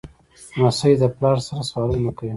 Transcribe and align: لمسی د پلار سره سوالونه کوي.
لمسی 0.57 0.93
د 1.01 1.03
پلار 1.17 1.37
سره 1.47 1.61
سوالونه 1.69 2.11
کوي. 2.17 2.29